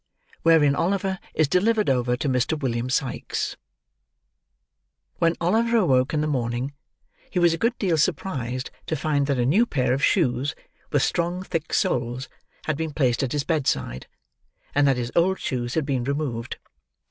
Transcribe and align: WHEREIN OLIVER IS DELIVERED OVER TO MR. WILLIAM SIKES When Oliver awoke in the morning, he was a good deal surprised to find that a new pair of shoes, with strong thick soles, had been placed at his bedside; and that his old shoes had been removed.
WHEREIN 0.41 0.75
OLIVER 0.75 1.19
IS 1.35 1.47
DELIVERED 1.47 1.87
OVER 1.87 2.17
TO 2.17 2.27
MR. 2.27 2.59
WILLIAM 2.59 2.89
SIKES 2.89 3.55
When 5.19 5.35
Oliver 5.39 5.77
awoke 5.77 6.11
in 6.11 6.21
the 6.21 6.25
morning, 6.27 6.73
he 7.29 7.37
was 7.37 7.53
a 7.53 7.57
good 7.59 7.77
deal 7.77 7.99
surprised 7.99 8.71
to 8.87 8.95
find 8.95 9.27
that 9.27 9.37
a 9.37 9.45
new 9.45 9.67
pair 9.67 9.93
of 9.93 10.03
shoes, 10.03 10.55
with 10.91 11.03
strong 11.03 11.43
thick 11.43 11.71
soles, 11.71 12.29
had 12.65 12.77
been 12.77 12.93
placed 12.93 13.21
at 13.21 13.31
his 13.33 13.43
bedside; 13.43 14.07
and 14.73 14.87
that 14.87 14.97
his 14.97 15.11
old 15.15 15.39
shoes 15.39 15.75
had 15.75 15.85
been 15.85 16.03
removed. 16.03 16.57